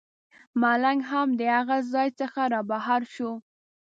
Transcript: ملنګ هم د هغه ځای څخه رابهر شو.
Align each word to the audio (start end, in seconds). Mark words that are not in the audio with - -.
ملنګ 0.61 0.99
هم 1.11 1.27
د 1.39 1.41
هغه 1.55 1.77
ځای 1.93 2.09
څخه 2.19 2.41
رابهر 2.53 3.01
شو. 3.13 3.31